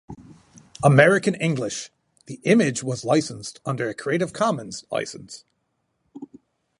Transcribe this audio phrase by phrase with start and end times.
[0.83, 1.91] American English:
[2.25, 5.45] the image was licenced under a Creative Commons license.